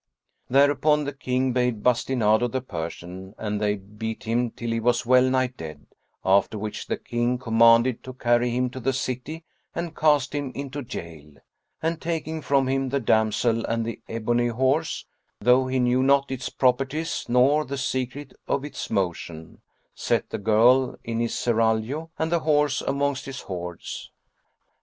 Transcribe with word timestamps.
Thereupon 0.49 1.03
the 1.03 1.13
King 1.13 1.53
bade 1.53 1.83
bastinado 1.83 2.47
the 2.51 2.59
Persian 2.59 3.35
and 3.37 3.61
they 3.61 3.75
beat 3.75 4.23
him 4.23 4.49
till 4.49 4.71
he 4.71 4.79
was 4.79 5.05
well 5.05 5.29
nigh 5.29 5.45
dead; 5.55 5.85
after 6.25 6.57
which 6.57 6.87
the 6.87 6.97
King 6.97 7.37
commanded 7.37 8.03
to 8.05 8.13
carry 8.13 8.49
him 8.49 8.71
to 8.71 8.79
the 8.79 8.93
city 8.93 9.43
and 9.75 9.95
cast 9.95 10.33
him 10.33 10.51
into 10.55 10.81
jail; 10.81 11.33
and, 11.83 12.01
taking 12.01 12.41
from 12.41 12.65
him 12.67 12.89
the 12.89 12.99
damsel 12.99 13.63
and 13.67 13.85
the 13.85 14.01
ebony 14.09 14.47
horse 14.47 15.05
(though 15.39 15.67
he 15.67 15.77
knew 15.77 16.01
not 16.01 16.31
its 16.31 16.49
properties 16.49 17.25
nor 17.29 17.63
the 17.63 17.77
secret 17.77 18.33
of 18.47 18.65
its 18.65 18.89
motion), 18.89 19.61
set 19.93 20.31
the 20.31 20.39
girl 20.39 20.95
in 21.03 21.19
his 21.19 21.35
serraglio 21.35 22.09
and 22.17 22.31
the 22.31 22.39
horse 22.39 22.81
amongst 22.81 23.25
his 23.27 23.41
hoards. 23.41 24.09